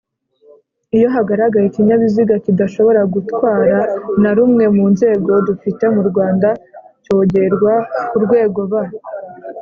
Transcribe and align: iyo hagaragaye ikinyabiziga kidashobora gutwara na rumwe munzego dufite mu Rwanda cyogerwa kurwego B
iyo 0.97 1.07
hagaragaye 1.15 1.65
ikinyabiziga 1.67 2.35
kidashobora 2.45 3.01
gutwara 3.13 3.77
na 4.21 4.31
rumwe 4.37 4.63
munzego 4.75 5.31
dufite 5.47 5.83
mu 5.95 6.01
Rwanda 6.09 6.49
cyogerwa 7.03 7.73
kurwego 8.09 8.61
B 8.71 8.73